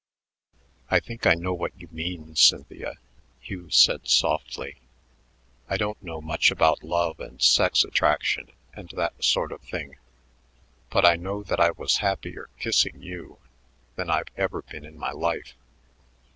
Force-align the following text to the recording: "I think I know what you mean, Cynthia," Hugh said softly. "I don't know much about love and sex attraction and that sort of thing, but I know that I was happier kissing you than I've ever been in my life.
"I 0.89 0.99
think 0.99 1.27
I 1.27 1.35
know 1.35 1.53
what 1.53 1.79
you 1.79 1.87
mean, 1.91 2.35
Cynthia," 2.35 2.95
Hugh 3.39 3.69
said 3.69 4.07
softly. 4.09 4.77
"I 5.69 5.77
don't 5.77 6.01
know 6.01 6.19
much 6.19 6.49
about 6.49 6.81
love 6.81 7.19
and 7.19 7.39
sex 7.39 7.83
attraction 7.83 8.51
and 8.73 8.89
that 8.95 9.23
sort 9.23 9.51
of 9.51 9.61
thing, 9.61 9.97
but 10.89 11.05
I 11.05 11.17
know 11.17 11.43
that 11.43 11.59
I 11.59 11.69
was 11.69 11.97
happier 11.97 12.49
kissing 12.57 13.03
you 13.03 13.37
than 13.95 14.09
I've 14.09 14.29
ever 14.35 14.63
been 14.63 14.85
in 14.85 14.97
my 14.97 15.11
life. 15.11 15.53